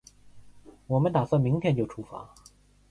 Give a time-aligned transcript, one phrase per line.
[0.87, 2.33] 我们打算明天就出发